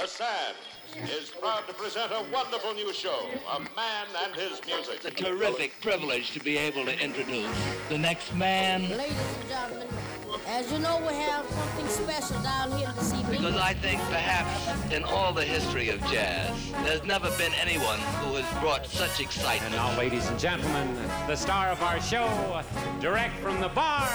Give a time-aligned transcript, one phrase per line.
[0.00, 3.18] The Sands is proud to present a wonderful new show,
[3.52, 4.94] A Man and His Music.
[4.94, 7.50] It's a terrific privilege to be able to introduce
[7.88, 8.82] the next man.
[8.82, 9.88] Ladies and gentlemen,
[10.46, 13.42] as you know, we have something special down here this evening.
[13.42, 16.54] Because I think perhaps in all the history of jazz,
[16.84, 19.74] there's never been anyone who has brought such excitement.
[19.74, 20.94] And now, ladies and gentlemen,
[21.26, 22.62] the star of our show,
[23.00, 24.08] direct from the bar.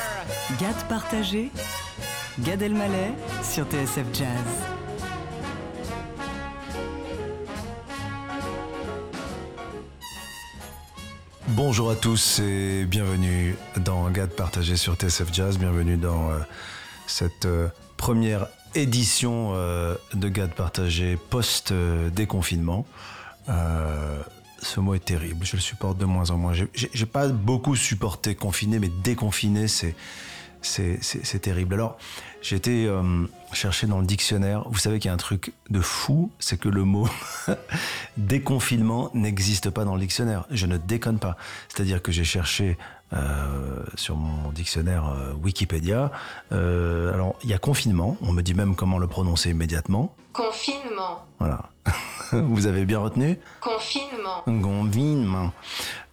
[0.57, 1.51] Gad partagé,
[2.41, 3.13] Gad Elmaleh
[3.43, 4.72] sur TSF Jazz.
[11.55, 15.59] Bonjour à tous et bienvenue dans Gad partagé sur TSF Jazz.
[15.59, 16.39] Bienvenue dans euh,
[17.05, 22.87] cette euh, première édition euh, de Gad partagé post-déconfinement.
[23.47, 26.53] ce mot est terrible, je le supporte de moins en moins.
[26.73, 29.95] J'ai pas beaucoup supporté confiné, mais déconfiné, c'est
[30.63, 31.75] c'est terrible.
[31.75, 31.97] Alors,
[32.41, 34.63] j'ai été euh, chercher dans le dictionnaire.
[34.69, 37.07] Vous savez qu'il y a un truc de fou, c'est que le mot
[38.17, 40.45] déconfinement n'existe pas dans le dictionnaire.
[40.49, 41.37] Je ne déconne pas.
[41.69, 42.77] C'est-à-dire que j'ai cherché
[43.13, 46.11] euh, sur mon dictionnaire euh, Wikipédia.
[46.51, 48.17] alors, il y a confinement.
[48.21, 50.15] On me dit même comment le prononcer immédiatement.
[50.33, 51.25] Confinement.
[51.39, 51.69] Voilà.
[52.31, 53.37] Vous avez bien retenu?
[53.61, 54.41] Confinement.
[54.45, 55.51] Confinement.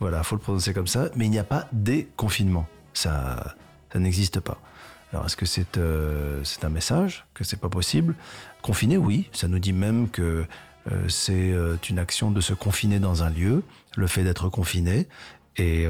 [0.00, 1.08] Voilà, faut le prononcer comme ça.
[1.16, 2.66] Mais il n'y a pas déconfinement.
[2.92, 3.54] Ça
[3.92, 4.60] ça n'existe pas.
[5.12, 8.14] Alors est-ce que c'est euh, c'est un message que c'est pas possible?
[8.62, 9.28] Confiner, oui.
[9.32, 10.44] Ça nous dit même que
[10.90, 13.62] euh, c'est euh, une action de se confiner dans un lieu,
[13.96, 15.08] le fait d'être confiné.
[15.56, 15.86] Et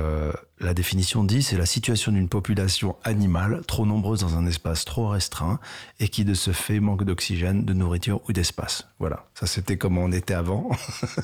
[0.60, 5.08] la définition dit c'est la situation d'une population animale trop nombreuse dans un espace trop
[5.08, 5.58] restreint
[5.98, 8.86] et qui de ce fait manque d'oxygène, de nourriture ou d'espace.
[8.98, 10.70] Voilà, ça c'était comment on était avant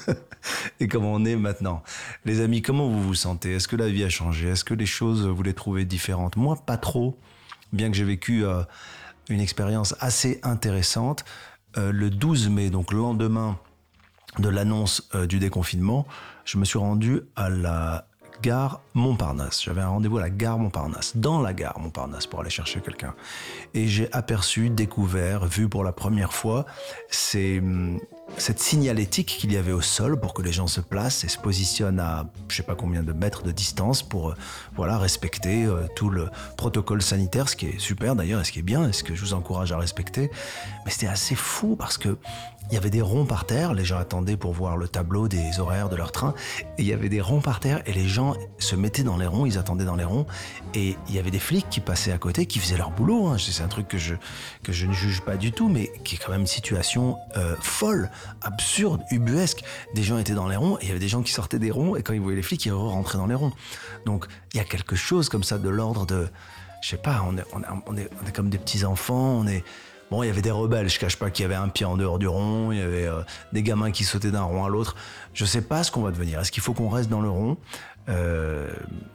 [0.80, 1.82] et comment on est maintenant.
[2.24, 3.54] Les amis, comment vous vous sentez?
[3.54, 4.48] Est-ce que la vie a changé?
[4.48, 6.36] Est-ce que les choses vous les trouvez différentes?
[6.36, 7.18] Moi, pas trop,
[7.74, 8.44] bien que j'ai vécu
[9.28, 11.24] une expérience assez intéressante.
[11.76, 13.58] le 12 mai, donc le lendemain
[14.38, 16.06] de l'annonce du déconfinement,
[16.46, 18.06] je me suis rendu à la
[18.42, 19.62] gare Montparnasse.
[19.62, 23.14] J'avais un rendez-vous à la gare Montparnasse, dans la gare Montparnasse pour aller chercher quelqu'un.
[23.74, 26.66] Et j'ai aperçu, découvert, vu pour la première fois
[27.34, 28.00] hum,
[28.38, 31.38] cette signalétique qu'il y avait au sol pour que les gens se placent et se
[31.38, 34.34] positionnent à je sais pas combien de mètres de distance pour euh,
[34.74, 38.58] voilà respecter euh, tout le protocole sanitaire, ce qui est super d'ailleurs et ce qui
[38.60, 40.30] est bien et ce que je vous encourage à respecter.
[40.84, 42.18] Mais c'était assez fou parce que
[42.70, 45.60] il y avait des ronds par terre, les gens attendaient pour voir le tableau des
[45.60, 46.34] horaires de leur train,
[46.78, 49.26] et il y avait des ronds par terre, et les gens se mettaient dans les
[49.26, 50.26] ronds, ils attendaient dans les ronds,
[50.74, 53.28] et il y avait des flics qui passaient à côté, qui faisaient leur boulot.
[53.28, 53.36] Hein.
[53.38, 54.14] C'est un truc que je,
[54.62, 57.54] que je ne juge pas du tout, mais qui est quand même une situation euh,
[57.60, 58.10] folle,
[58.42, 59.62] absurde, ubuesque.
[59.94, 61.70] Des gens étaient dans les ronds, et il y avait des gens qui sortaient des
[61.70, 63.52] ronds, et quand ils voyaient les flics, ils rentraient dans les ronds.
[64.04, 66.28] Donc il y a quelque chose comme ça de l'ordre de...
[66.82, 69.46] Je sais pas, on est, on, on, est, on est comme des petits enfants, on
[69.46, 69.64] est
[70.10, 71.96] Bon, il y avait des rebelles, je cache pas qu'il y avait un pied en
[71.96, 73.22] dehors du rond, il y avait euh,
[73.52, 74.94] des gamins qui sautaient d'un rond à l'autre.
[75.34, 76.40] Je sais pas ce qu'on va devenir.
[76.40, 77.56] Est-ce qu'il faut qu'on reste dans le rond?
[78.08, 78.68] Euh,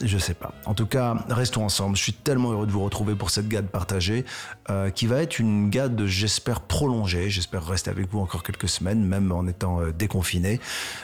[0.03, 0.53] Je sais pas.
[0.65, 1.95] En tout cas, restons ensemble.
[1.95, 4.25] Je suis tellement heureux de vous retrouver pour cette gade partagée,
[4.69, 7.29] euh, qui va être une gade, j'espère, prolongée.
[7.29, 10.59] J'espère rester avec vous encore quelques semaines, même en étant euh, déconfiné.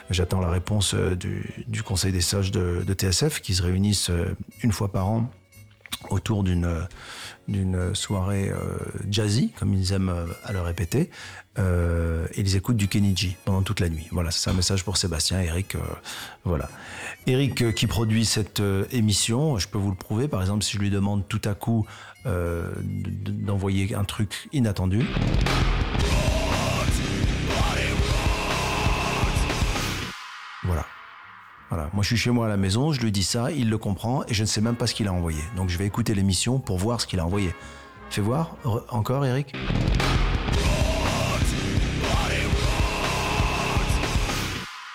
[0.09, 4.11] J'attends la réponse du, Conseil des sages de TSF, qui se réunissent
[4.61, 5.29] une fois par an
[6.09, 6.87] autour d'une
[7.47, 8.57] d'une soirée euh,
[9.09, 11.09] jazzy, comme ils aiment euh, à le répéter,
[11.57, 14.07] euh, et ils écoutent du Kenny pendant toute la nuit.
[14.11, 15.75] Voilà, c'est un message pour Sébastien, Eric.
[16.43, 16.69] Voilà,
[17.25, 20.27] Eric qui produit cette émission, je peux vous le prouver.
[20.27, 21.85] Par exemple, si je lui demande tout à coup
[22.25, 25.05] d'envoyer un truc inattendu.
[31.69, 31.89] Voilà.
[31.93, 34.23] Moi, je suis chez moi à la maison, je lui dis ça, il le comprend
[34.27, 35.41] et je ne sais même pas ce qu'il a envoyé.
[35.55, 37.53] Donc, je vais écouter l'émission pour voir ce qu'il a envoyé.
[38.09, 38.55] Fais voir,
[38.89, 39.53] encore, Eric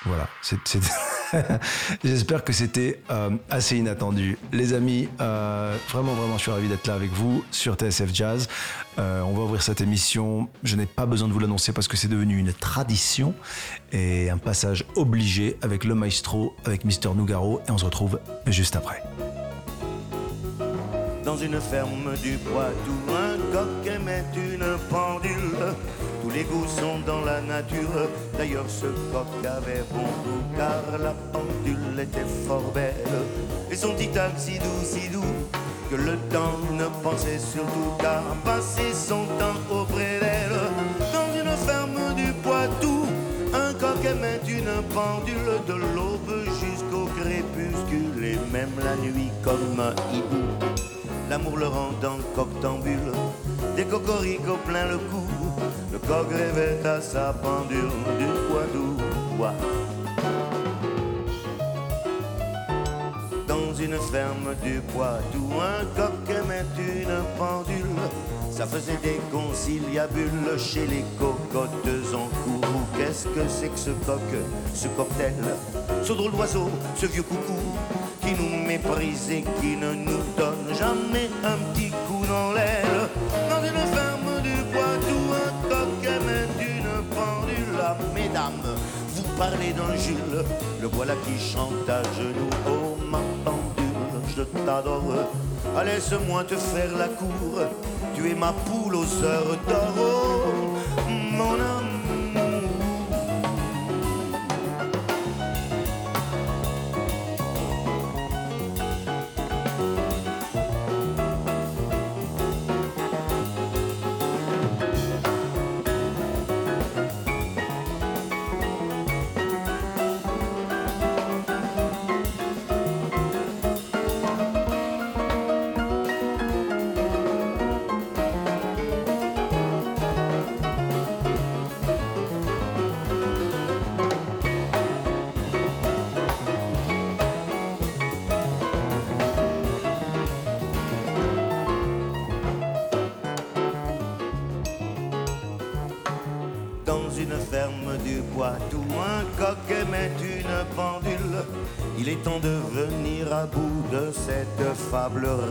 [0.04, 0.28] Voilà.
[0.40, 0.58] C'est.
[2.04, 4.38] J'espère que c'était euh, assez inattendu.
[4.52, 8.48] Les amis, euh, vraiment, vraiment, je suis ravi d'être là avec vous sur TSF Jazz.
[8.98, 10.48] Euh, on va ouvrir cette émission.
[10.62, 13.34] Je n'ai pas besoin de vous l'annoncer parce que c'est devenu une tradition
[13.92, 17.60] et un passage obligé avec le maestro, avec Mister Nougaro.
[17.68, 19.02] Et on se retrouve juste après.
[21.24, 22.34] Dans une ferme du
[23.08, 23.68] un coq
[24.36, 25.74] une pendule
[26.34, 28.08] les goûts sont dans la nature.
[28.36, 32.94] D'ailleurs, ce coq avait bon goût, car la pendule était fort belle.
[33.70, 35.34] Et son petit si doux, si doux,
[35.90, 40.60] que le temps ne pensait surtout qu'à passer son temps auprès d'elle.
[41.12, 43.06] Dans une ferme du Poitou,
[43.52, 49.94] un coq aimait une pendule de l'aube jusqu'au crépuscule, et même la nuit comme un
[50.14, 50.42] hibou.
[51.28, 53.12] l'amour le rendant coctambule,
[53.76, 55.26] des cocoricots plein le cou,
[55.92, 58.26] le coq rêvait à sa pendule du.
[59.38, 59.52] Ouah.
[63.46, 68.00] Dans une ferme du Poitou, un coq aimait une pendule.
[68.50, 71.70] Ça faisait des conciliabules chez les cocottes
[72.14, 72.86] en courroux.
[72.96, 74.20] Qu'est-ce que c'est que ce coq,
[74.74, 75.34] ce cocktail,
[76.02, 77.58] ce drôle d'oiseau, ce vieux coucou
[78.20, 83.08] qui nous méprise et qui ne nous donne jamais un petit coup dans l'aile.
[89.42, 90.44] Vous parlez d'un Jules,
[90.80, 92.50] le voilà qui chante à genoux.
[92.68, 95.02] Oh ma pendule, je t'adore.
[95.76, 97.60] Allez, laisse-moi te faire la cour.
[98.14, 100.21] Tu es ma poule aux heures d'or,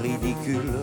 [0.03, 0.73] ridicule,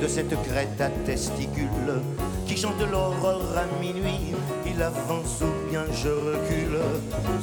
[0.00, 2.00] de cette crête à testicules
[2.46, 4.34] qui chante l'aurore à minuit.
[4.64, 6.78] Il avance ou bien je recule,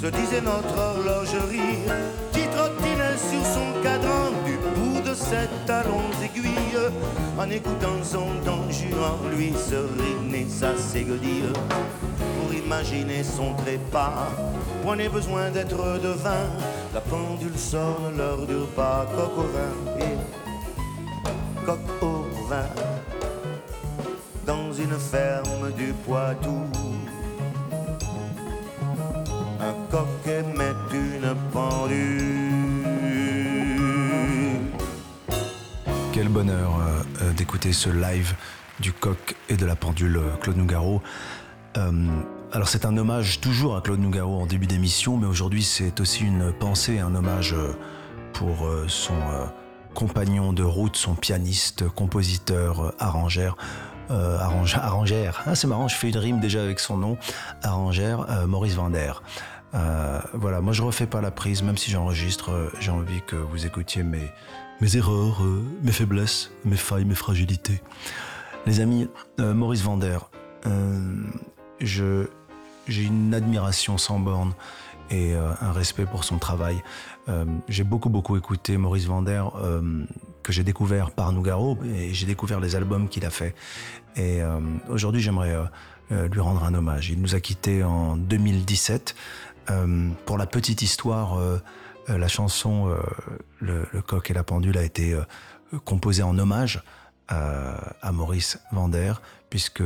[0.02, 1.84] se disait notre horlogerie,
[2.32, 6.90] qui trottinait sur son cadran du bout de ses talons aiguilles,
[7.38, 8.28] en écoutant son
[8.72, 11.52] juan, lui serenait sa ségodille
[12.40, 14.30] pour imaginer son trépas.
[14.96, 16.48] N'est besoin d'être devin,
[16.94, 19.46] la pendule sort l'heure du repas, coq
[21.66, 22.70] coq au vin.
[24.46, 26.64] Dans une ferme du Poitou,
[29.60, 32.06] un coq aimait une pendule.
[36.14, 38.36] Quel bonheur euh, euh, d'écouter ce live
[38.80, 41.02] du coq et de la pendule euh, Claude Nougaro.
[42.54, 46.24] Alors c'est un hommage toujours à Claude Nougaro en début d'émission, mais aujourd'hui c'est aussi
[46.24, 47.54] une pensée, un hommage
[48.32, 49.14] pour son
[49.96, 53.58] euh, compagnon de route, son pianiste, compositeur, euh, arrangeur.
[54.12, 57.18] Euh, arrange- arrangère, ah, c'est marrant, je fais une rime déjà avec son nom,
[57.64, 59.14] arrangère, euh, Maurice Vander.
[59.74, 63.36] Euh, voilà, moi je refais pas la prise, même si j'enregistre, euh, j'ai envie que
[63.36, 64.32] vous écoutiez mes,
[64.80, 67.82] mes erreurs, euh, mes faiblesses, mes failles, mes fragilités.
[68.68, 69.10] Les amis,
[69.40, 70.20] euh, Maurice Vander,
[70.68, 71.24] euh,
[71.80, 74.54] j'ai une admiration sans borne
[75.10, 76.82] et euh, un respect pour son travail.
[77.28, 80.04] Euh, j'ai beaucoup beaucoup écouté Maurice Vander euh,
[80.44, 83.56] que j'ai découvert par Nougaro et j'ai découvert les albums qu'il a fait.
[84.16, 85.56] Et euh, aujourd'hui, j'aimerais
[86.12, 87.10] lui rendre un hommage.
[87.10, 89.16] Il nous a quittés en 2017.
[89.72, 91.40] Euh, pour la petite histoire,
[92.08, 92.96] la chanson
[93.60, 95.18] le, coq et la pendule a été
[95.84, 96.84] composée en hommage
[97.28, 99.14] à, à Maurice Vander,
[99.50, 99.84] puisque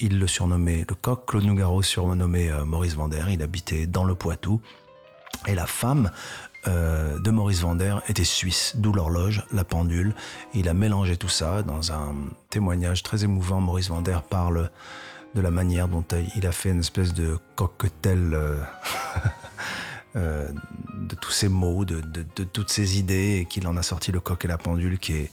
[0.00, 1.24] il le surnommait le coq.
[1.26, 3.22] Claude Nougaro surnommait Maurice Vander.
[3.30, 4.60] Il habitait dans le Poitou.
[5.46, 6.10] Et la femme
[6.68, 10.14] euh, de Maurice Vander était suisse, d'où l'horloge, la pendule.
[10.54, 12.14] Il a mélangé tout ça dans un
[12.50, 13.60] témoignage très émouvant.
[13.60, 14.70] Maurice Vander parle
[15.34, 16.04] de la manière dont
[16.34, 18.56] il a fait une espèce de cocktail euh,
[20.16, 20.48] euh,
[20.94, 22.00] de tous ces mots, de,
[22.52, 25.30] toutes ces idées, et qu'il en a sorti le coq et la pendule qui est,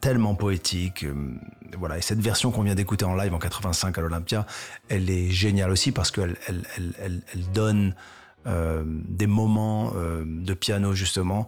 [0.00, 1.04] tellement poétique.
[1.78, 1.98] Voilà.
[1.98, 4.46] Et cette version qu'on vient d'écouter en live en 85 à l'Olympia,
[4.88, 7.94] elle est géniale aussi parce qu'elle elle, elle, elle- elle donne
[8.46, 11.46] euh, des moments euh, de piano justement.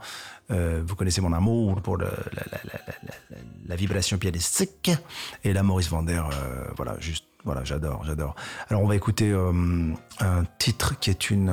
[0.51, 4.91] Euh, vous connaissez mon amour pour la, vibration pianistique
[5.43, 6.23] et la Maurice Vander,
[6.77, 8.35] voilà, juste, voilà, j'adore, j'adore.
[8.69, 11.51] Alors on va écouter un titre qui est une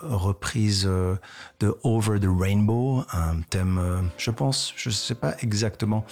[0.00, 6.04] reprise de Over the Rainbow, un thème, je pense, je sais pas exactement.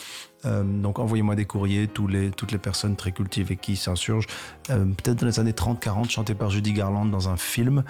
[0.44, 2.12] Euh, donc envoyez-moi des courriers, toutes
[2.52, 4.26] les personnes très cultivées qui s'insurgent.
[4.70, 7.84] Euh, Peut-être dans les années 30-40, chanté par Judy Garland dans un film.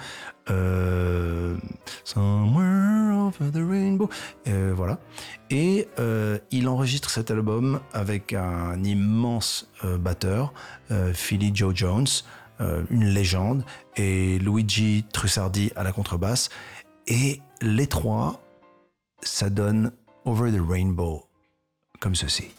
[0.49, 1.55] Euh,
[2.03, 4.09] Somewhere over the rainbow.
[4.45, 4.99] Voilà.
[5.49, 5.87] Et
[6.51, 10.53] il enregistre cet album avec un immense batteur,
[11.13, 12.07] Philly Joe Jones,
[12.59, 13.63] une légende,
[13.97, 16.49] et Luigi Trussardi à la contrebasse.
[17.07, 18.41] Et les trois,
[19.21, 19.91] ça donne
[20.25, 21.30] Over the Rainbow.
[22.01, 22.51] Comme ceci.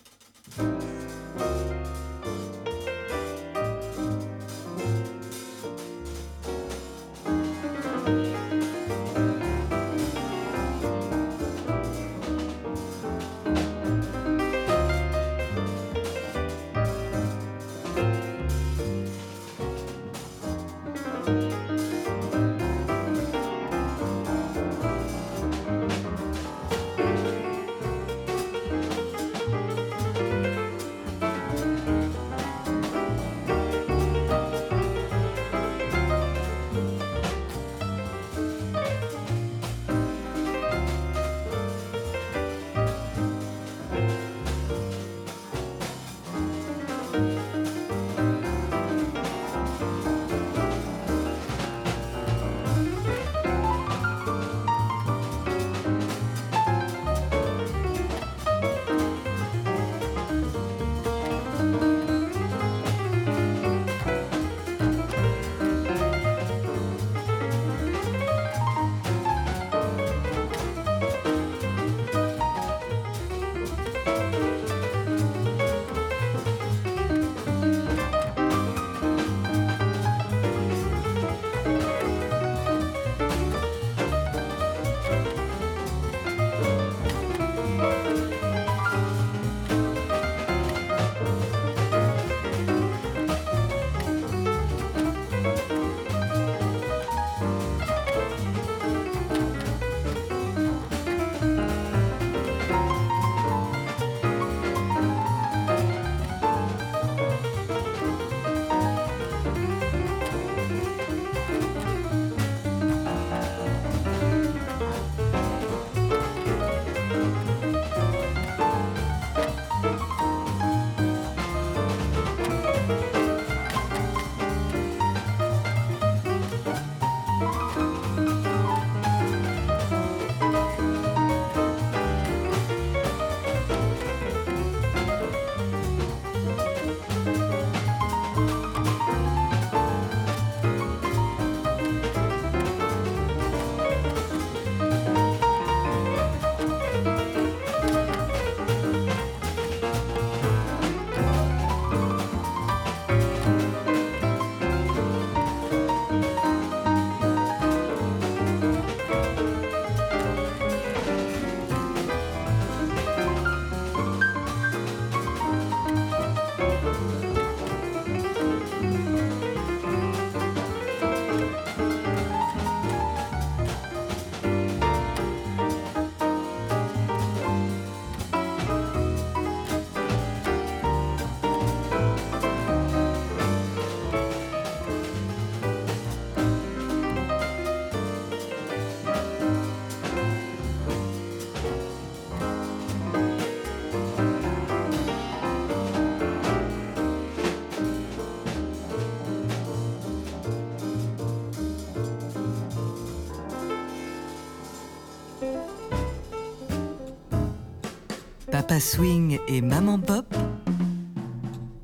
[208.81, 210.27] Swing et Maman Pop,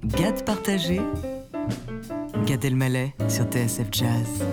[0.05, 1.01] Gad partagé,
[2.47, 4.45] Gad Elmaleh sur TSF Jazz.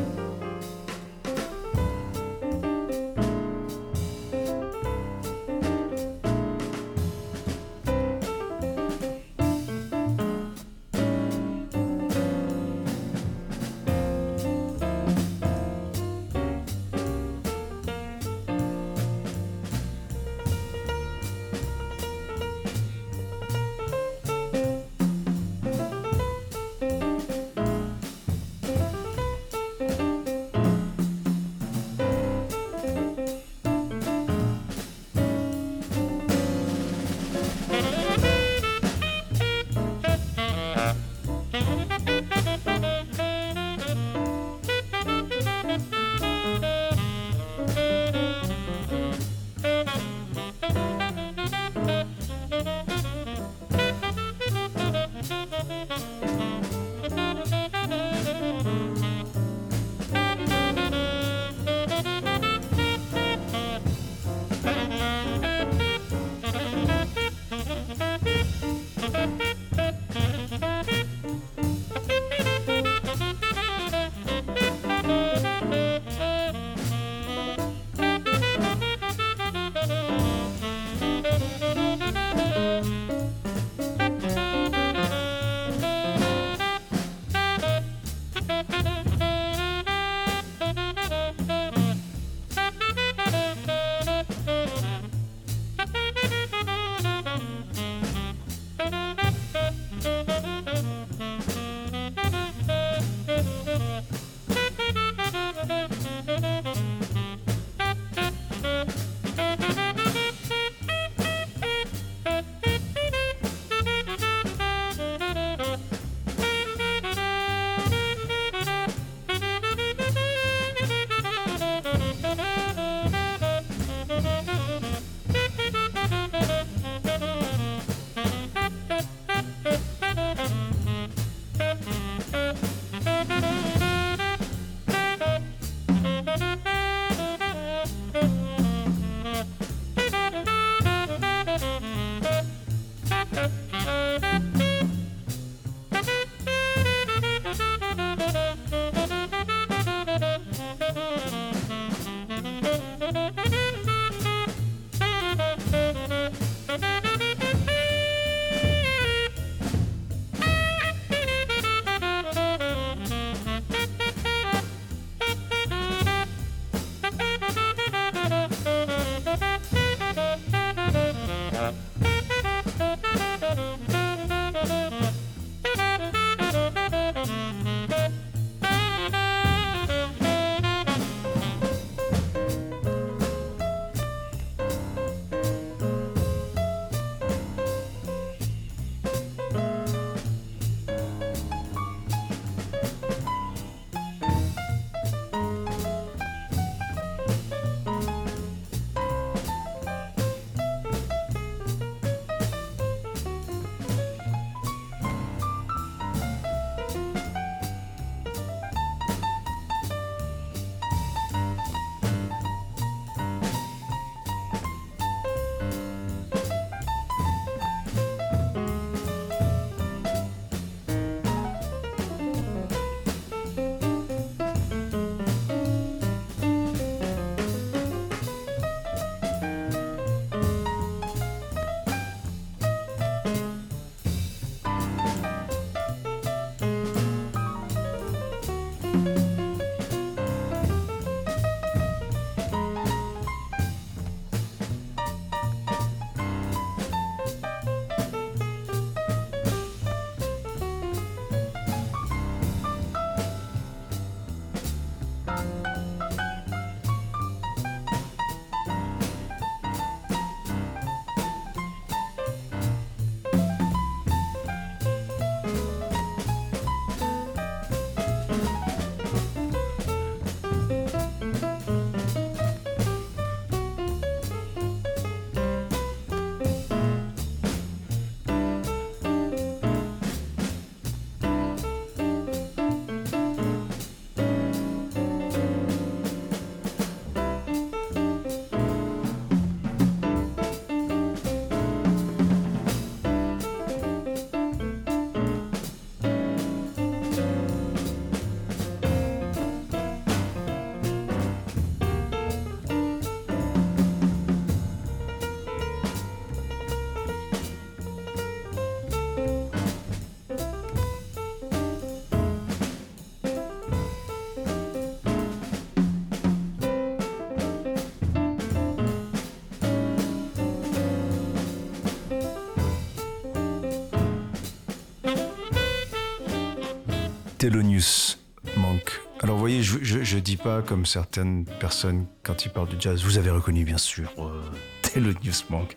[327.46, 328.18] Thelonious
[328.58, 329.02] Monk.
[329.20, 333.04] Alors, vous voyez, je, je, dis pas comme certaines personnes quand ils parlent du jazz.
[333.04, 334.42] Vous avez reconnu, bien sûr, euh,
[334.82, 335.76] Thelonious Monk.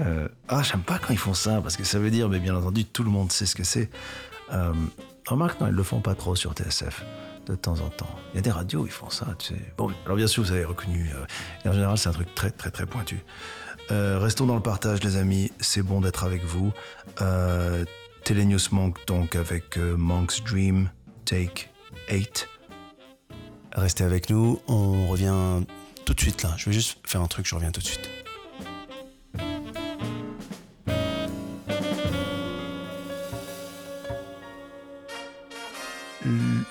[0.00, 2.54] Euh, ah, j'aime pas quand ils font ça parce que ça veut dire, mais bien
[2.54, 3.88] entendu, tout le monde sait ce que c'est.
[4.52, 4.74] Euh,
[5.26, 7.02] remarque, non, ils le font pas trop sur TSF
[7.46, 8.14] de temps en temps.
[8.34, 9.60] Il y a des radios, ils font ça, tu sais.
[9.78, 11.10] Bon, alors bien sûr, vous avez reconnu.
[11.14, 13.24] euh, en général, c'est un truc très, très, très pointu.
[13.90, 15.52] Restons dans le partage, les amis.
[15.60, 16.72] C'est bon d'être avec vous.
[18.24, 20.90] Thelonious Monk, donc, avec euh, Monk's Dream,
[21.24, 21.68] Take
[22.10, 22.48] 8.
[23.74, 25.64] Restez avec nous, on revient
[26.04, 26.54] tout de suite là.
[26.56, 28.08] Je vais juste faire un truc, je reviens tout de suite.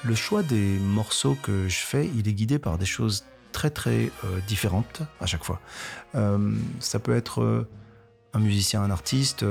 [0.04, 4.12] Le choix des morceaux que je fais, il est guidé par des choses très très
[4.24, 5.60] euh, différentes à chaque fois.
[6.16, 7.68] Euh, ça peut être
[8.34, 9.44] un musicien, un artiste,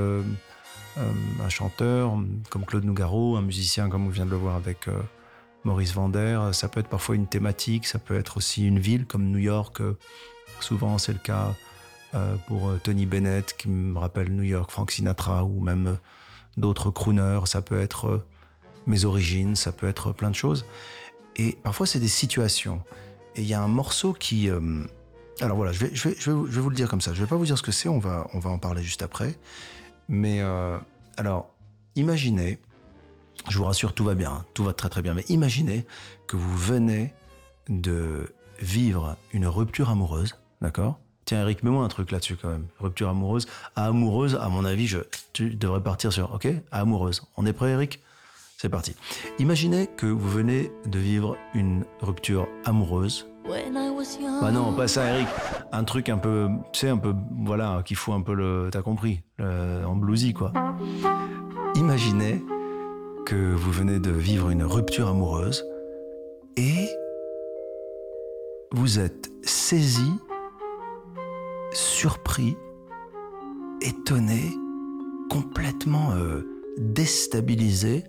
[0.97, 2.17] un chanteur
[2.49, 5.01] comme Claude Nougaro, un musicien comme on vient de le voir avec euh,
[5.63, 6.49] Maurice Vander.
[6.51, 9.81] Ça peut être parfois une thématique, ça peut être aussi une ville comme New York.
[9.81, 9.97] Euh,
[10.59, 11.55] souvent c'est le cas
[12.13, 15.95] euh, pour euh, Tony Bennett qui me rappelle New York, Frank Sinatra ou même euh,
[16.57, 17.45] d'autres crooners.
[17.45, 18.25] Ça peut être euh,
[18.85, 20.65] mes origines, ça peut être plein de choses.
[21.37, 22.81] Et parfois, c'est des situations.
[23.35, 24.49] Et il y a un morceau qui...
[24.49, 24.83] euh,
[25.39, 27.13] alors voilà, je vais, je, vais, je vais vous le dire comme ça.
[27.13, 29.01] Je vais pas vous dire ce que c'est, on va, on va en parler juste
[29.01, 29.39] après.
[30.11, 30.77] Mais euh,
[31.15, 31.49] alors,
[31.95, 32.59] imaginez,
[33.49, 35.85] je vous rassure, tout va bien, hein, tout va très très bien, mais imaginez
[36.27, 37.13] que vous venez
[37.69, 40.99] de vivre une rupture amoureuse, d'accord?
[41.23, 42.67] Tiens Eric, mets-moi un truc là-dessus quand même.
[42.79, 43.47] Rupture amoureuse.
[43.77, 44.99] À amoureuse, à mon avis, je,
[45.31, 46.47] tu devrais partir sur, ok?
[46.71, 47.23] À amoureuse.
[47.37, 48.01] On est prêt Eric?
[48.57, 48.95] C'est parti.
[49.39, 53.27] Imaginez que vous venez de vivre une rupture amoureuse.
[54.41, 55.27] Bah non, pas ça, Eric.
[55.71, 58.81] Un truc un peu, tu sais, un peu, voilà, qui fout un peu le, t'as
[58.81, 60.51] compris, en bluesy quoi.
[61.75, 62.43] Imaginez
[63.25, 65.65] que vous venez de vivre une rupture amoureuse
[66.57, 66.89] et
[68.73, 70.11] vous êtes saisi,
[71.71, 72.55] surpris,
[73.81, 74.57] étonné,
[75.29, 76.45] complètement euh,
[76.77, 78.03] déstabilisé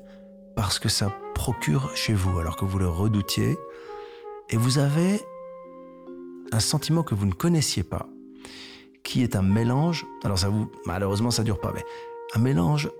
[0.56, 3.56] parce que ça procure chez vous alors que vous le redoutiez
[4.52, 5.20] et vous avez
[6.52, 8.08] un sentiment que vous ne connaissiez pas
[9.02, 11.84] qui est un mélange alors ça vous malheureusement ça dure pas mais
[12.34, 12.90] un mélange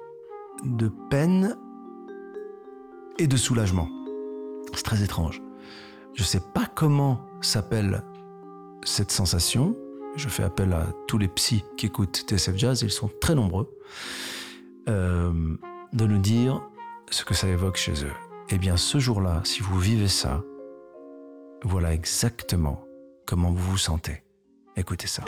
[0.65, 1.57] de peine
[3.19, 3.88] et de soulagement.
[4.75, 5.43] C'est très étrange.
[6.15, 8.03] Je sais pas comment s'appelle
[8.85, 9.77] cette sensation.
[10.17, 13.71] Je fais appel à tous les psys qui écoutent TSF Jazz ils sont très nombreux
[14.88, 15.33] euh,
[15.93, 16.62] de nous dire
[17.11, 18.12] ce que ça évoque chez eux.
[18.51, 20.43] Eh bien, ce jour-là, si vous vivez ça,
[21.64, 22.85] voilà exactement
[23.27, 24.22] comment vous vous sentez.
[24.77, 25.22] Écoutez ça.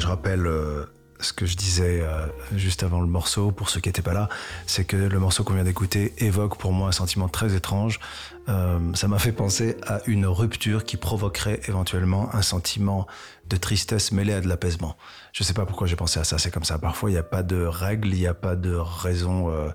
[0.00, 0.86] Je rappelle euh,
[1.22, 4.28] ce que je disais euh, juste avant le morceau, pour ceux qui n'étaient pas là,
[4.66, 8.00] c'est que le morceau qu'on vient d'écouter évoque pour moi un sentiment très étrange.
[8.48, 13.06] Euh, ça m'a fait penser à une rupture qui provoquerait éventuellement un sentiment
[13.48, 14.96] de tristesse mêlé à de l'apaisement.
[15.32, 16.78] Je ne sais pas pourquoi j'ai pensé à ça, c'est comme ça.
[16.78, 19.68] Parfois, il n'y a pas de règle, il n'y a pas de raison euh,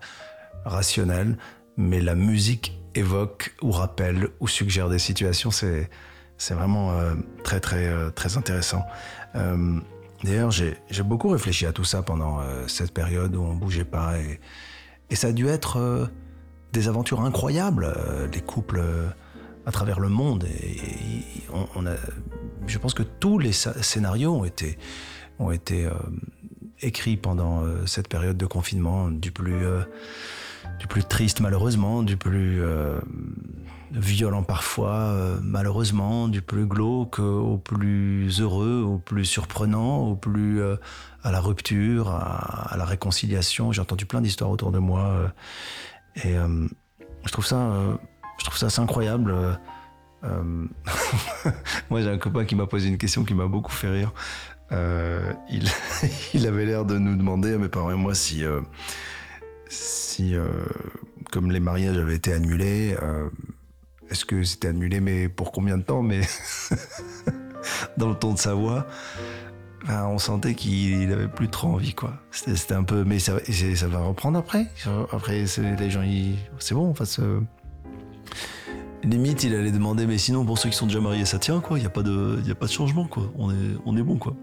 [0.66, 1.38] rationnelle,
[1.78, 5.90] mais la musique évoque ou rappelle ou suggère des situations, c'est
[6.50, 6.98] vraiment
[7.44, 8.86] très très très intéressant.
[10.24, 14.18] D'ailleurs, j'ai beaucoup réfléchi à tout ça pendant euh, cette période où on bougeait pas
[14.18, 14.40] et,
[15.16, 16.08] ça a dû être euh,
[16.74, 19.08] des aventures incroyables, euh, les couples euh,
[19.66, 20.46] à travers le monde.
[20.46, 21.24] Et,
[22.68, 24.46] je pense que tous les scénarios ont
[25.52, 25.88] été
[26.82, 29.64] écrits pendant cette période de confinement, du plus
[30.80, 32.62] du plus triste malheureusement, du plus
[33.96, 40.62] violent parfois euh, malheureusement, du plus glauque au plus heureux, au plus surprenant, au plus
[40.62, 40.76] euh,
[41.24, 43.72] à la rupture, à, la réconciliation.
[43.72, 45.28] J'ai entendu plein d'histoires autour de moi euh,
[46.24, 46.36] et
[47.26, 47.98] je trouve ça
[48.38, 49.34] je trouve ça assez incroyable.
[51.90, 54.14] Moi, j'ai un copain qui m'a posé une question qui m'a beaucoup fait rire.
[54.72, 55.70] Il,
[56.34, 58.44] il avait l'air de nous demander à mes parents et moi si,
[59.70, 60.36] si
[61.32, 62.96] comme les mariages avaient été annulés,
[64.10, 66.22] est-ce que c'était annulé, mais pour combien de temps Mais
[67.98, 68.86] dans le ton de sa voix,
[69.88, 72.14] on sentait qu'il avait plus trop envie, quoi.
[72.32, 73.34] C'était un peu, mais ça,
[73.88, 74.68] va reprendre après.
[75.12, 76.04] Après, les gens,
[76.60, 76.94] c'est bon,
[79.04, 81.62] Limite, il allait demander, mais sinon, pour ceux qui sont déjà mariés, ça tient.
[81.72, 83.32] Il n'y a, pas de- il y a pas de changement, quoi.
[83.38, 84.36] On est, on est bon, quoi.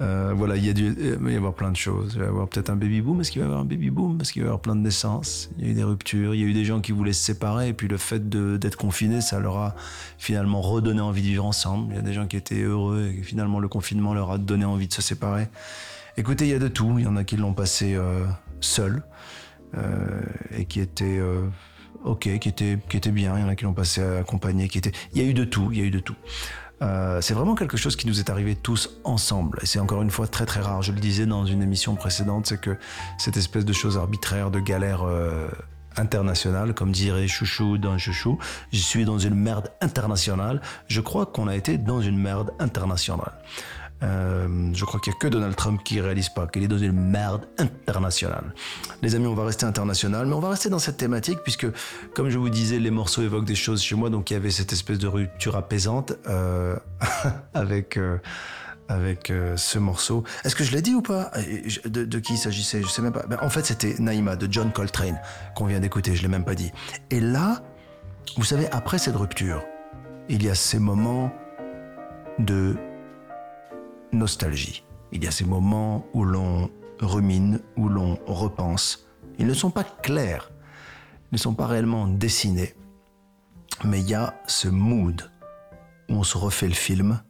[0.00, 2.12] Euh, voilà, il y a il va y avoir plein de choses.
[2.14, 3.20] Il va y avoir peut-être un baby boom.
[3.20, 4.18] Est-ce qu'il va y avoir un baby boom?
[4.18, 5.50] Parce qu'il va y avoir plein de naissances?
[5.58, 6.34] Il y a eu des ruptures.
[6.34, 7.68] Il y a eu des gens qui voulaient se séparer.
[7.68, 9.74] Et puis le fait d'être confinés, ça leur a
[10.18, 11.92] finalement redonné envie de vivre ensemble.
[11.92, 14.64] Il y a des gens qui étaient heureux et finalement le confinement leur a donné
[14.64, 15.48] envie de se séparer.
[16.16, 16.98] Écoutez, il y a de tout.
[16.98, 18.24] Il y en a qui l'ont passé euh,
[18.60, 19.02] seuls
[19.76, 20.20] euh,
[20.56, 21.20] et qui étaient
[22.04, 23.36] ok, qui étaient, qui étaient bien.
[23.36, 24.92] Il y en a qui l'ont passé accompagnés, qui étaient.
[25.12, 25.68] Il y a eu de tout.
[25.72, 26.16] Il y a eu de tout.
[26.84, 29.58] Euh, c'est vraiment quelque chose qui nous est arrivé tous ensemble.
[29.64, 30.82] C'est encore une fois très très rare.
[30.82, 32.76] Je le disais dans une émission précédente, c'est que
[33.18, 35.48] cette espèce de chose arbitraire, de galère euh,
[35.96, 38.38] internationale, comme dirait Chouchou dans Chouchou,
[38.72, 40.60] je suis dans une merde internationale.
[40.86, 43.32] Je crois qu'on a été dans une merde internationale.
[44.02, 46.78] Euh, je crois qu'il n'y a que Donald Trump qui réalise pas qu'il est dans
[46.78, 48.54] une merde internationale.
[49.02, 51.66] Les amis, on va rester international, mais on va rester dans cette thématique puisque,
[52.14, 54.50] comme je vous disais, les morceaux évoquent des choses chez moi, donc il y avait
[54.50, 56.76] cette espèce de rupture apaisante euh,
[57.54, 58.18] avec euh,
[58.86, 60.24] avec ce morceau.
[60.44, 61.30] Est-ce que je l'ai dit ou pas?
[61.86, 62.82] De, qui il s'agissait?
[62.82, 63.24] Je sais même pas.
[63.26, 65.18] Ben, en fait, c'était Naïma de John Coltrane
[65.56, 66.14] qu'on vient d'écouter.
[66.14, 66.70] Je l'ai même pas dit.
[67.10, 67.62] Et là,
[68.36, 69.64] vous savez, après cette rupture,
[70.28, 71.32] il y a ces moments
[72.38, 72.76] de
[74.14, 74.84] nostalgie.
[75.12, 79.06] Il y a ces moments où l'on rumine, où l'on repense.
[79.38, 80.50] Ils ne sont pas clairs,
[81.30, 82.74] ils ne sont pas réellement dessinés,
[83.84, 85.30] mais il y a ce mood
[86.08, 87.20] où on se refait le film.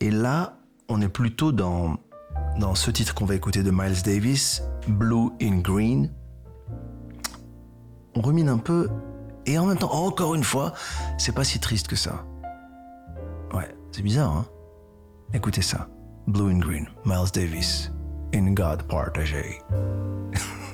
[0.00, 1.96] Et là, on est plutôt dans,
[2.58, 6.10] dans ce titre qu'on va écouter de Miles Davis, Blue in Green.
[8.14, 8.90] On rumine un peu,
[9.46, 10.72] et en même temps, encore une fois,
[11.18, 12.24] c'est pas si triste que ça.
[13.54, 14.46] Ouais, c'est bizarre, hein
[15.34, 15.88] Écoutez ça.
[16.26, 17.90] Blue and Green, Miles Davis,
[18.34, 19.62] In God Partagé.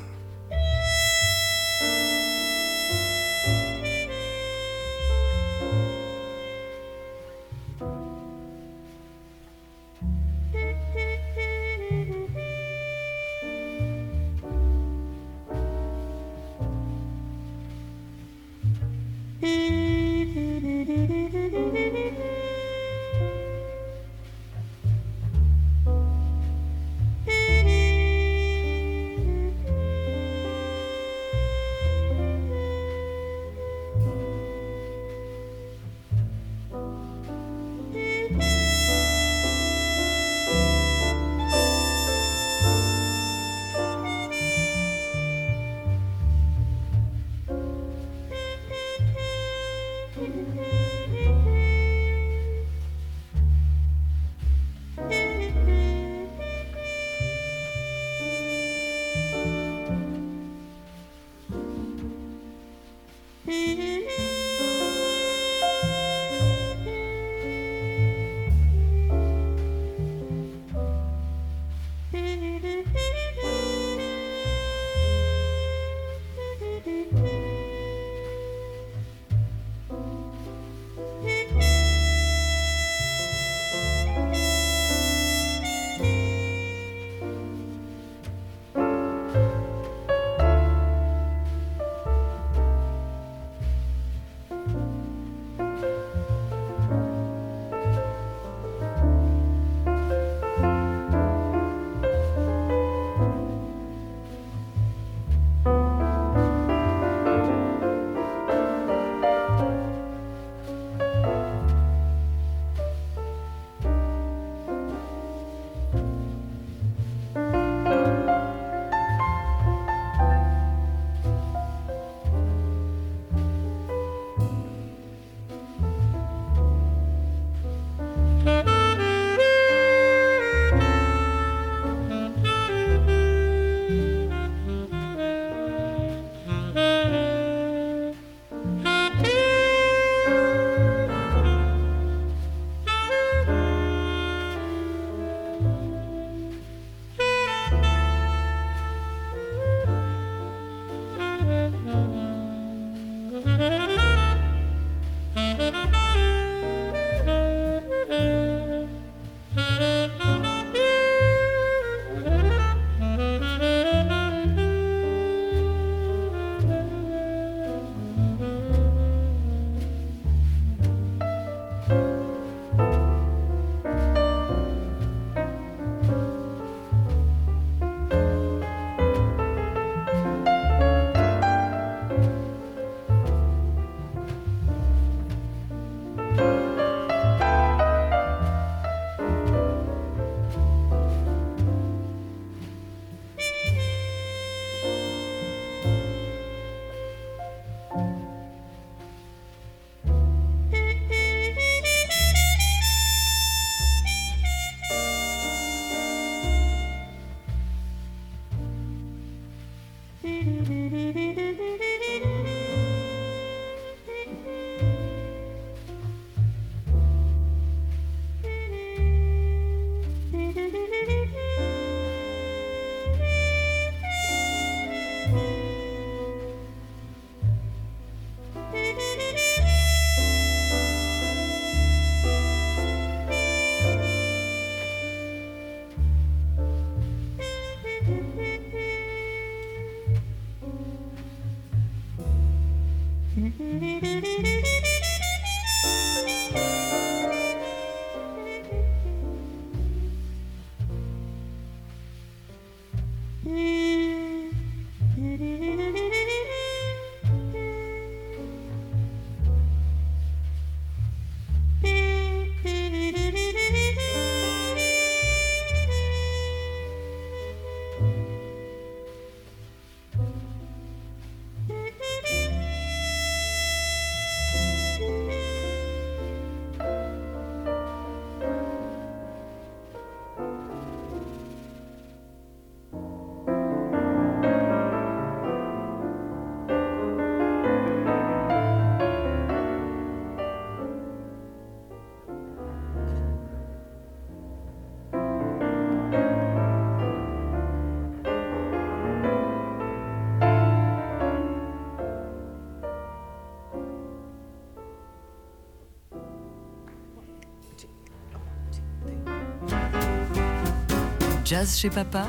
[311.58, 312.28] Jazz chez papa,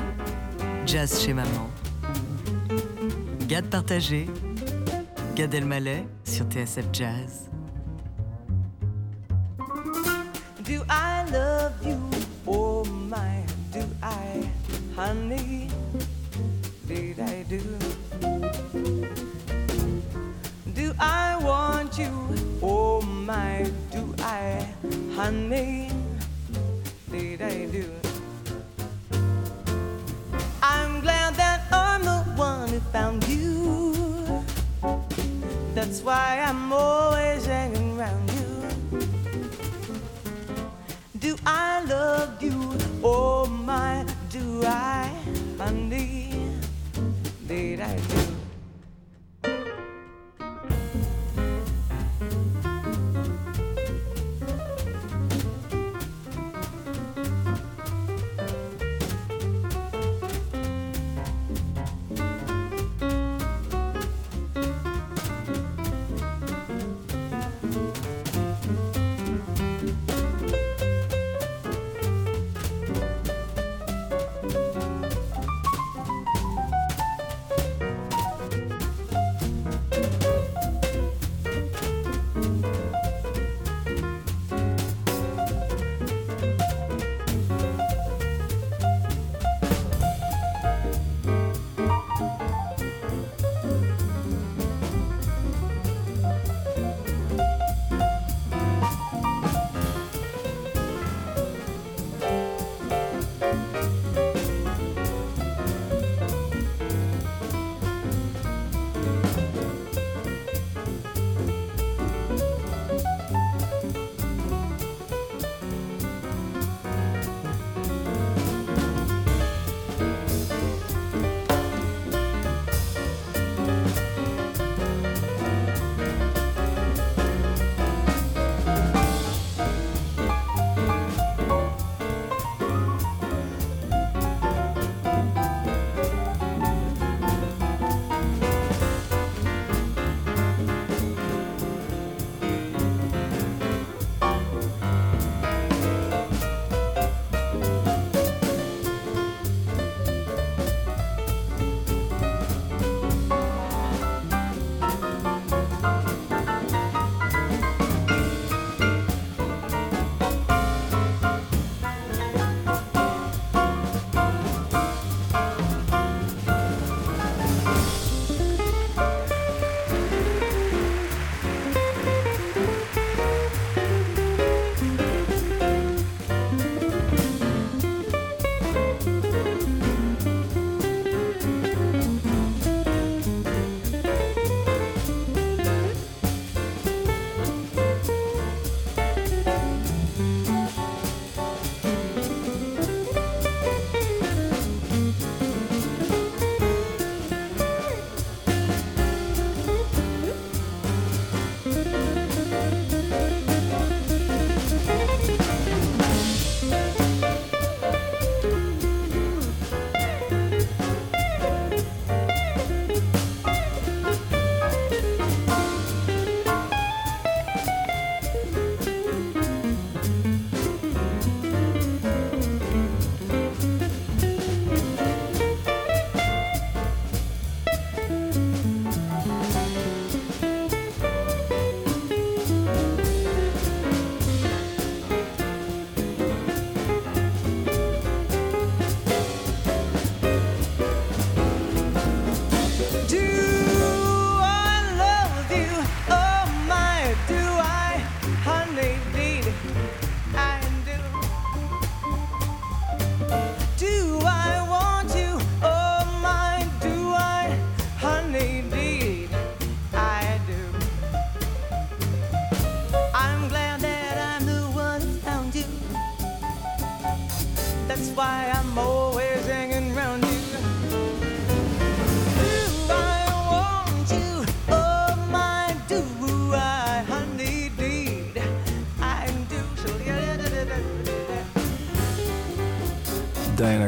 [0.84, 1.70] jazz chez maman.
[3.46, 4.26] Gade partagée,
[5.36, 7.49] Gad Elmaleh sur TSF Jazz.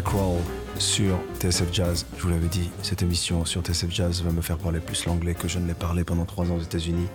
[0.05, 0.40] Crawl
[0.78, 2.07] sur TSF Jazz.
[2.16, 5.34] Je vous l'avais dit, cette émission sur TSF Jazz va me faire parler plus l'anglais
[5.34, 7.07] que je ne l'ai parlé pendant trois ans aux États-Unis.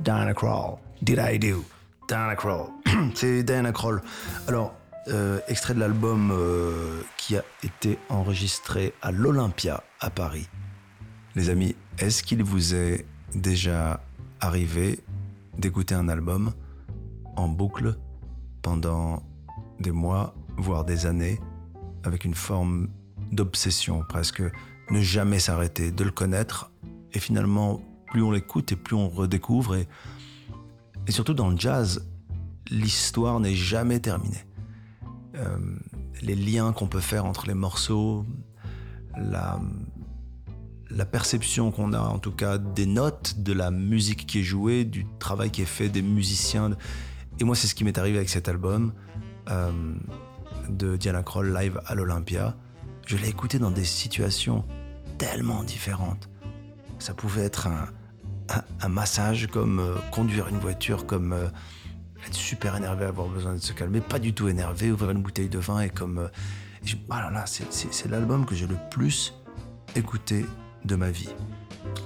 [0.00, 1.64] Diana Crawl, Did I Do?
[2.08, 2.68] Diana Crawl.
[3.14, 4.02] C'est Diana Crawl.
[4.48, 4.74] Alors,
[5.08, 10.48] euh, extrait de l'album euh, qui a été enregistré à l'Olympia à Paris.
[11.34, 14.00] Les amis, est-ce qu'il vous est déjà
[14.40, 15.00] arrivé
[15.58, 16.52] d'écouter un album
[17.36, 17.96] en boucle
[18.62, 19.22] pendant
[19.80, 21.40] des mois, voire des années,
[22.06, 22.88] avec une forme
[23.32, 24.42] d'obsession presque,
[24.90, 26.70] ne jamais s'arrêter, de le connaître,
[27.12, 29.88] et finalement, plus on l'écoute et plus on redécouvre, et,
[31.08, 32.08] surtout dans le jazz,
[32.70, 34.44] l'histoire n'est jamais terminée.
[35.36, 35.58] Euh,
[36.22, 38.24] les liens qu'on peut faire entre les morceaux,
[39.16, 39.60] la,
[40.90, 44.84] la perception qu'on a en tout cas des notes, de la musique qui est jouée,
[44.84, 46.76] du travail qui est fait des musiciens.
[47.38, 48.92] Et moi, c'est ce qui m'est arrivé avec cet album
[49.50, 49.72] euh,
[50.70, 52.56] de Diana Kroll live à l'Olympia.
[53.06, 54.64] Je l'ai écouté dans des situations
[55.18, 56.28] tellement différentes.
[56.98, 57.86] Ça pouvait être un,
[58.80, 61.48] un, massage, comme euh, conduire une voiture, comme euh,
[62.26, 65.48] être super énervé, avoir besoin de se calmer, pas du tout énervé, ouvrir une bouteille
[65.48, 66.18] de vin et comme...
[66.18, 66.28] euh,
[66.82, 69.34] et je- voilà, là, c'est- l'album que j'ai le plus
[69.94, 70.44] écouté
[70.84, 71.28] de ma vie.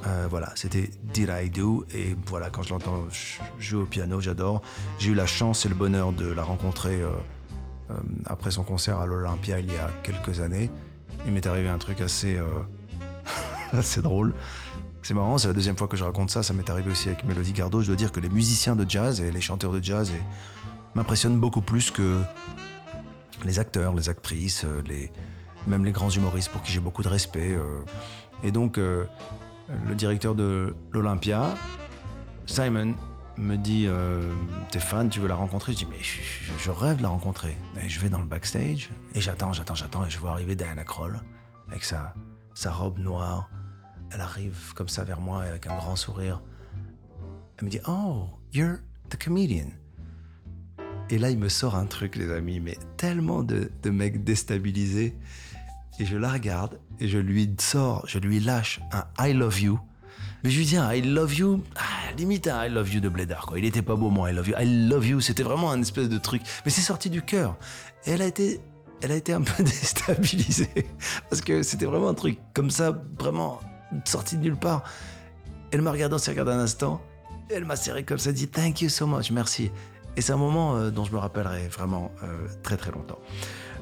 [0.06, 3.04] Euh, voilà, c'était Did I Do et voilà, quand je l'entends
[3.58, 4.61] jouer au piano, j'adore.
[4.98, 7.11] J'ai eu la chance et le bonheur de la rencontrer euh, euh,
[8.26, 10.70] après son concert à l'Olympia il y a quelques années.
[11.26, 12.47] Il m'est arrivé un truc assez, euh,
[13.72, 14.34] assez drôle.
[15.03, 16.43] C'est marrant, c'est la deuxième fois que je raconte ça.
[16.43, 17.80] Ça m'est arrivé aussi avec Mélodie Gardot.
[17.80, 20.12] Je dois dire que les musiciens de jazz et les chanteurs de jazz
[20.95, 22.20] m'impressionnent beaucoup plus que
[23.45, 24.82] les acteurs, les actrices, euh,
[25.66, 27.53] même les grands humoristes pour qui j'ai beaucoup de respect.
[27.53, 27.80] euh.
[28.43, 29.05] Et donc, euh,
[29.88, 31.55] le directeur de l'Olympia,
[32.47, 32.95] Simon,
[33.41, 34.32] me dit euh,
[34.70, 35.72] T'es fan, tu veux la rencontrer?
[35.72, 37.57] Je dis Mais je, rêve de la rencontrer.
[37.82, 40.05] Et je vais dans le backstage et j'attends, j'attends, j'attends.
[40.07, 41.20] Et je vois arriver Diana Kroll
[41.68, 42.14] avec sa,
[42.55, 43.51] sa robe noire.
[44.12, 46.43] Elle arrive comme ça vers moi avec un grand sourire.
[47.59, 48.78] Elle me dit Oh, you're
[49.09, 49.70] the comedian.
[51.09, 55.16] Et là, il me sort un truc, les amis, mais tellement de, de mecs déstabilisés.
[55.99, 59.80] Et je la regarde et je lui sors, je lui lâche un I love you.
[60.43, 63.09] Mais je lui dis un I love you, ah, limite un I love you de
[63.09, 63.59] Blédard, quoi.
[63.59, 64.55] Il était pas beau, mon I love you.
[64.59, 66.43] I love you, c'était vraiment un espèce de truc.
[66.64, 67.57] Mais c'est sorti du cœur.
[68.07, 68.61] Et elle a été,
[69.03, 70.86] elle a été un peu déstabilisée.
[71.28, 73.61] Parce que c'était vraiment un truc comme ça, vraiment
[74.05, 74.84] sorti de nulle part.
[75.72, 77.03] Elle m'a regardé, on s'est regardé un instant.
[77.51, 79.70] Elle m'a serré comme ça, dit Thank you so much, merci.
[80.16, 83.18] Et c'est un moment euh, dont je me rappellerai vraiment euh, très très longtemps.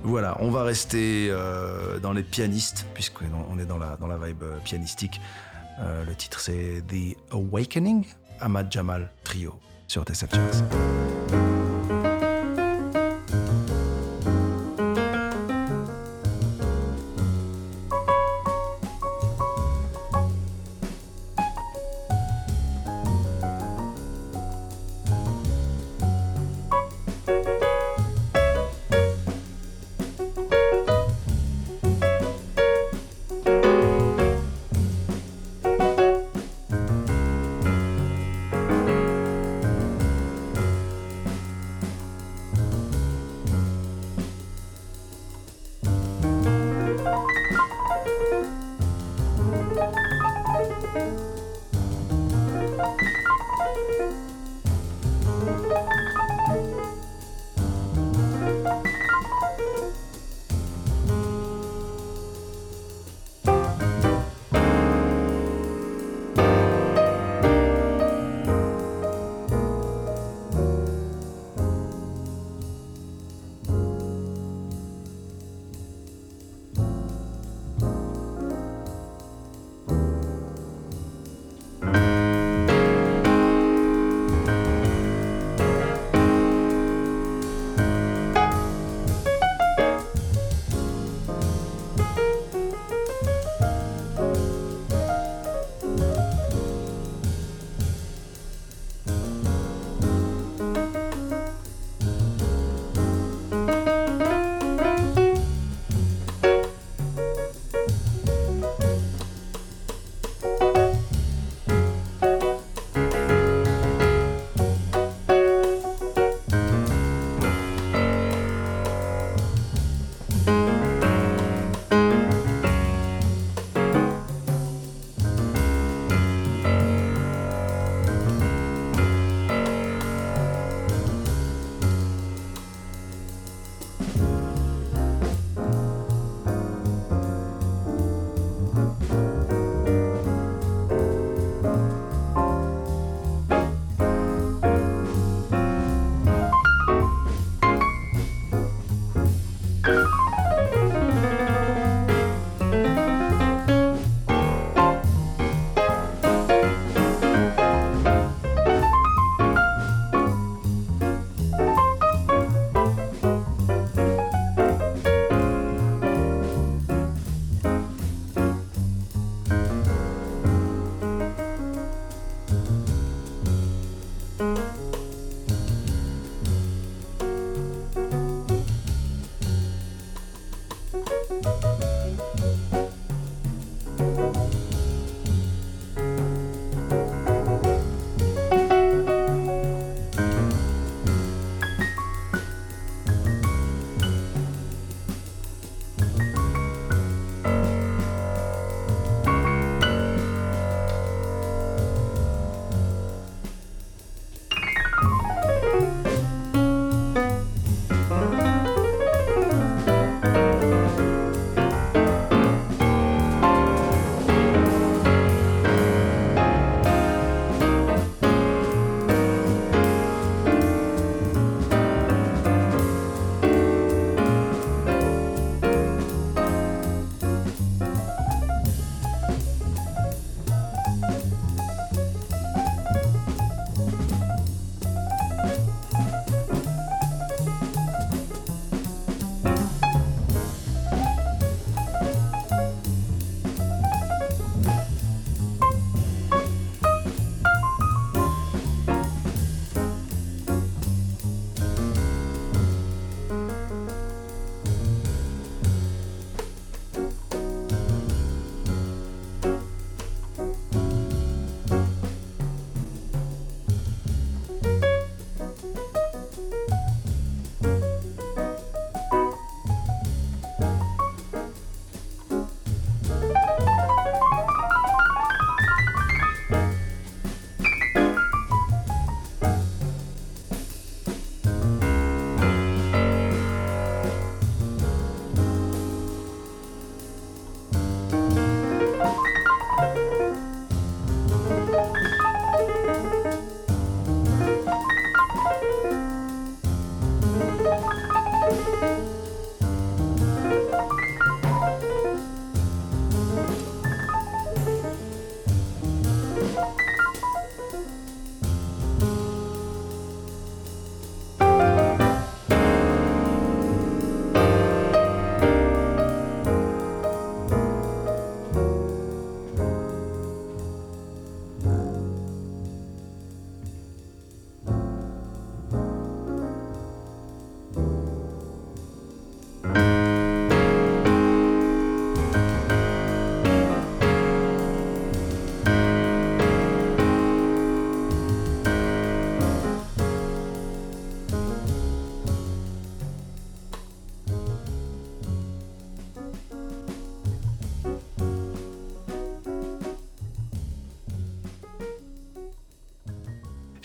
[0.03, 4.45] Voilà, on va rester euh, dans les pianistes, puisqu'on est dans la, dans la vibe
[4.65, 5.21] pianistique.
[5.81, 8.05] Euh, le titre c'est The Awakening,
[8.41, 9.55] Ahmad Jamal Trio
[9.87, 10.65] sur TSF Jazz.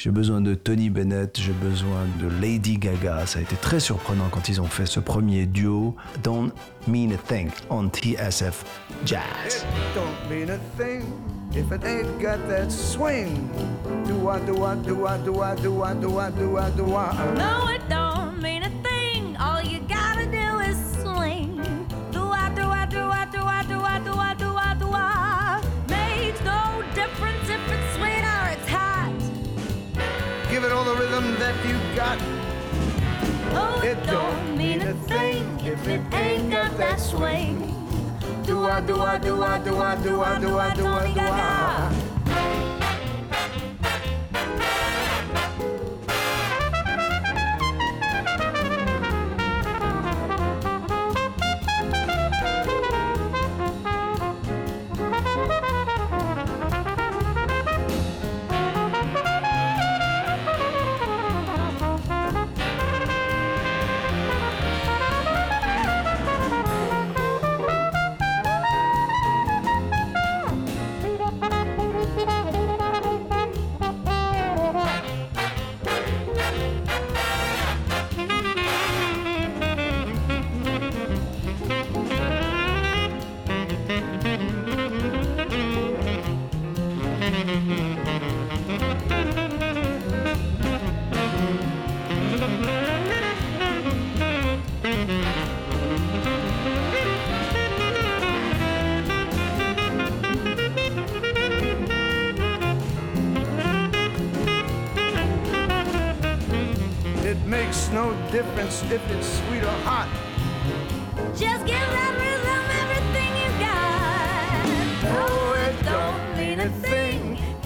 [0.04, 3.26] J'ai besoin de Tony Bennett, j'ai besoin de Lady Gaga.
[3.26, 6.52] Ça a été très surprenant quand ils ont fait ce premier duo, Don't
[6.90, 8.66] Mean a Thing, on TSF
[9.06, 9.66] Jazz.
[9.96, 11.06] Don't mean a thing
[11.54, 13.50] if it ain't got that swing.
[14.06, 16.96] Do I, do I, do I, do I, do I, do I, do I, do
[16.98, 17.34] I.
[17.38, 18.73] No, it don't mean a
[32.04, 32.20] got.
[33.56, 37.56] Oh, it don't mean a thing if it ain't got that swing.
[38.46, 41.20] Do I, do I, do I, do I, do I, do I, do I, do
[41.22, 42.13] I.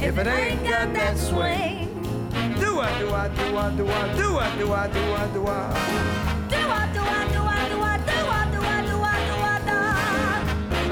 [0.08, 1.90] if it ain't got that swing.
[2.62, 5.48] Do I, do I, do I, do I, do I, do I, do I, do
[5.48, 5.74] I.
[6.48, 9.36] Do I, do I, do I, do I, do I, do I, do I, do
[9.36, 9.66] I,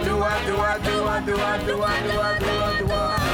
[0.03, 2.49] do what Do I, do I, do I, do I, do I, do I, do
[2.49, 3.24] I, do I.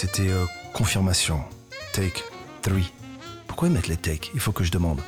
[0.00, 1.42] c'était euh, confirmation.
[1.92, 2.24] Take
[2.62, 2.78] 3.
[3.46, 4.98] Pourquoi ils mettent les takes Il faut que je demande.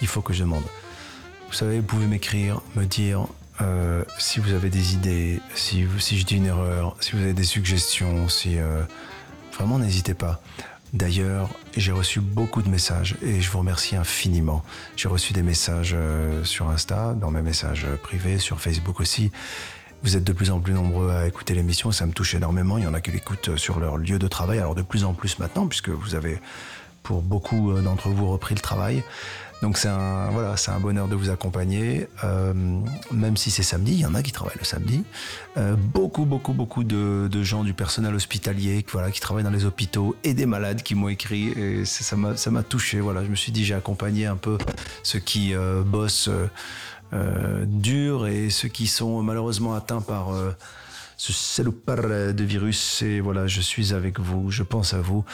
[0.00, 0.64] Il faut que je demande.
[1.46, 3.28] Vous savez, vous pouvez m'écrire, me dire
[3.60, 7.34] euh, si vous avez des idées, si, si je dis une erreur, si vous avez
[7.34, 8.58] des suggestions, si.
[8.58, 8.82] euh,
[9.56, 10.42] vraiment, n'hésitez pas.
[10.92, 14.64] D'ailleurs, j'ai reçu beaucoup de messages et je vous remercie infiniment.
[14.96, 15.94] J'ai reçu des messages
[16.42, 19.30] sur Insta, dans mes messages privés, sur Facebook aussi.
[20.02, 22.78] Vous êtes de plus en plus nombreux à écouter l'émission, ça me touche énormément.
[22.78, 25.04] Il y en a qui l'écoutent euh, sur leur lieu de travail, alors de plus
[25.04, 26.40] en plus maintenant, puisque vous avez,
[27.02, 29.04] pour beaucoup euh, d'entre vous, repris le travail.
[29.60, 32.54] Donc c'est un, voilà, c'est un bonheur de vous accompagner, euh,
[33.12, 35.04] même si c'est samedi, il y en a qui travaillent le samedi.
[35.92, 40.32] Beaucoup, beaucoup, beaucoup de, gens du personnel hospitalier voilà, qui travaillent dans les hôpitaux et
[40.32, 43.00] des malades qui m'ont écrit et ça m'a, touché.
[43.00, 44.56] Voilà, je me suis dit j'ai accompagné un peu
[45.02, 45.52] ceux qui
[45.84, 46.30] bossent
[47.12, 50.52] euh, euh, dur et ceux qui sont malheureusement atteints par euh,
[51.16, 52.02] ce salopard
[52.34, 53.02] de virus.
[53.02, 55.24] Et voilà, je suis avec vous, je pense à vous.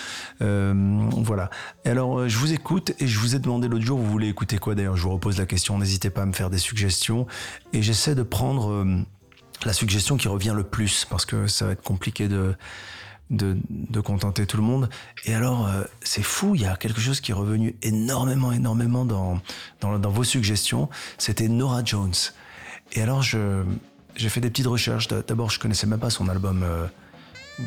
[0.43, 0.75] Euh,
[1.13, 1.51] voilà.
[1.85, 4.59] Alors, euh, je vous écoute et je vous ai demandé l'autre jour, vous voulez écouter
[4.59, 4.97] quoi d'ailleurs?
[4.97, 7.27] Je vous repose la question, n'hésitez pas à me faire des suggestions.
[7.73, 8.87] Et j'essaie de prendre
[9.65, 12.55] la suggestion qui revient le plus parce que ça va être compliqué de.
[13.29, 14.89] De, de contenter tout le monde.
[15.25, 19.05] Et alors, euh, c'est fou, il y a quelque chose qui est revenu énormément, énormément
[19.05, 19.41] dans,
[19.81, 20.89] dans, dans vos suggestions.
[21.19, 22.15] C'était Nora Jones.
[22.93, 23.65] Et alors, je,
[24.15, 25.09] j'ai fait des petites recherches.
[25.09, 26.87] D'abord, je connaissais même pas son album, euh,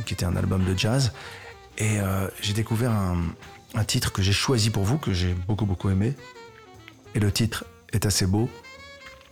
[0.05, 1.11] qui était un album de jazz.
[1.77, 3.17] Et euh, j'ai découvert un,
[3.75, 6.15] un titre que j'ai choisi pour vous, que j'ai beaucoup, beaucoup aimé.
[7.15, 8.49] Et le titre est assez beau.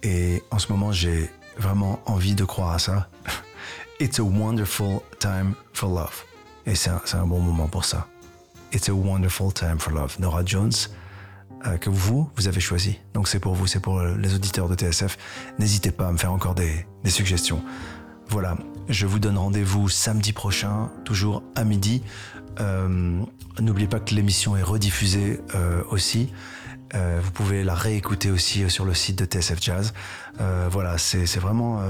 [0.03, 3.09] Et en ce moment, j'ai vraiment envie de croire à ça.
[3.99, 6.23] It's a wonderful time for love.
[6.67, 8.07] Et c'est un, bon moment pour ça.
[8.71, 10.17] It's a wonderful time for love.
[10.19, 10.71] Nora Jones,
[11.65, 12.99] euh, que vous, vous avez choisi.
[13.15, 15.17] Donc c'est pour vous, c'est pour les auditeurs de TSF.
[15.57, 17.63] N'hésitez pas à me faire encore des, des suggestions.
[18.27, 18.55] Voilà,
[18.87, 22.03] je vous donne rendez-vous samedi prochain, toujours à midi.
[22.59, 23.19] Euh,
[23.59, 26.31] N'oubliez pas que l'émission est rediffusée euh, aussi.
[26.95, 29.93] Euh, vous pouvez la réécouter aussi euh, sur le site de TSF Jazz.
[30.39, 31.81] Euh, voilà, c'est vraiment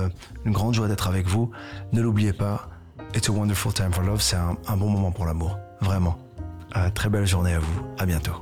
[0.45, 1.51] une grande joie d'être avec vous.
[1.91, 2.69] Ne l'oubliez pas,
[3.15, 5.57] It's a Wonderful Time for Love, c'est un, un bon moment pour l'amour.
[5.81, 6.17] Vraiment.
[6.93, 7.81] Très belle journée à vous.
[7.97, 8.33] À bientôt.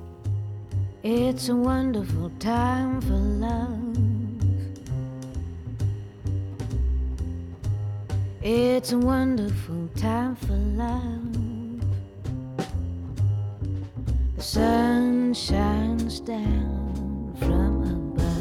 [1.04, 3.70] It's a wonderful time for love.
[8.42, 11.45] It's a wonderful time for love.
[14.36, 18.36] The sun shines down from above.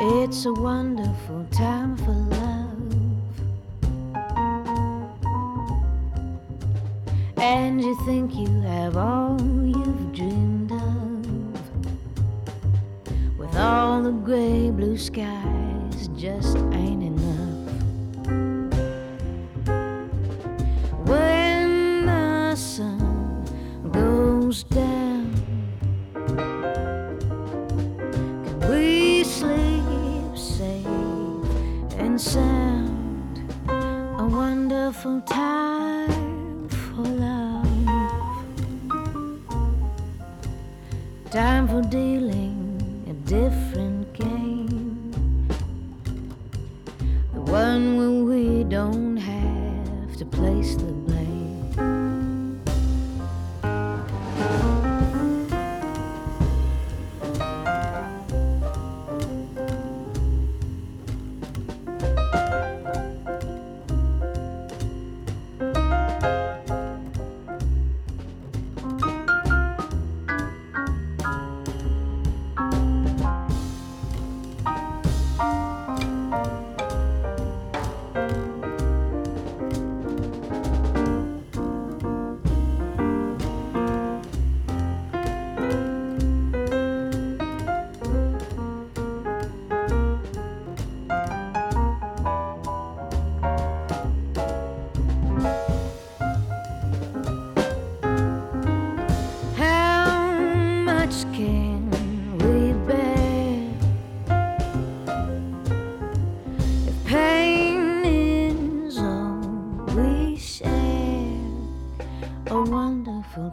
[0.00, 2.68] It's a wonderful time for love.
[7.38, 11.26] And you think you have all you've dreamed of.
[13.38, 17.21] With all the gray blue skies, just ain't enough.
[21.12, 23.44] When the sun
[23.92, 25.30] goes down,
[28.44, 30.86] can we sleep safe
[31.98, 33.44] and sound?
[33.68, 37.66] A wonderful time for love.
[41.30, 45.46] Time for dealing a different game.
[47.34, 51.01] The one where we don't have to place the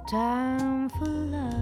[0.10, 1.54] time for love.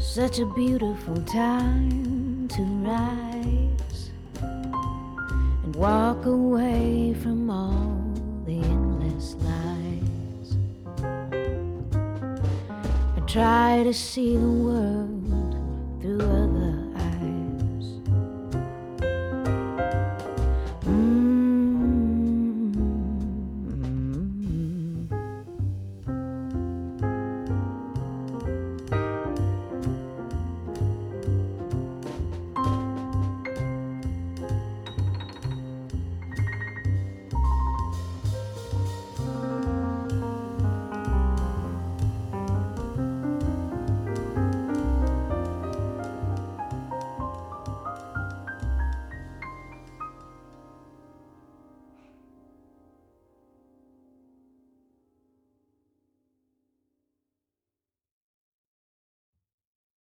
[0.00, 4.10] Such a beautiful time to rise
[4.40, 8.02] and walk away from all
[8.46, 10.56] the endless lies.
[13.16, 14.97] I try to see the world